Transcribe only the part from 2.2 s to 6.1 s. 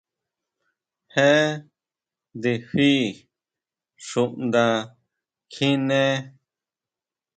ndifi xunda kjiné.